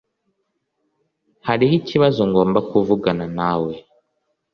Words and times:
Hariho 1.47 1.73
ikibazo 1.81 2.21
ngomba 2.29 2.59
kuvugana 2.69 3.25
nawe. 3.37 3.73